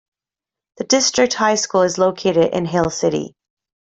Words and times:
The 0.77 0.83
district 0.85 1.35
high 1.35 1.53
school 1.53 1.83
is 1.83 1.99
located 1.99 2.55
in 2.55 2.65
Hill 2.65 2.89
City. 2.89 3.35